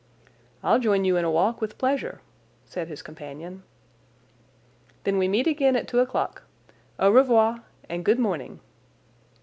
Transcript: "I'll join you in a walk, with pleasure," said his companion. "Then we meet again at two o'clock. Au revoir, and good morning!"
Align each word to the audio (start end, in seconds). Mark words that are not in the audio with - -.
"I'll 0.63 0.79
join 0.79 1.05
you 1.05 1.15
in 1.15 1.25
a 1.25 1.29
walk, 1.29 1.61
with 1.61 1.77
pleasure," 1.77 2.21
said 2.65 2.87
his 2.87 3.03
companion. 3.03 3.61
"Then 5.03 5.19
we 5.19 5.27
meet 5.27 5.45
again 5.45 5.75
at 5.75 5.87
two 5.87 5.99
o'clock. 5.99 6.41
Au 6.97 7.11
revoir, 7.11 7.65
and 7.87 8.03
good 8.03 8.17
morning!" 8.17 8.61